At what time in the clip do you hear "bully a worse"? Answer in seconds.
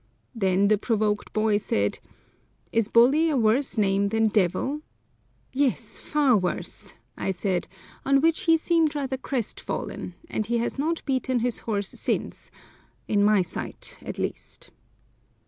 2.87-3.77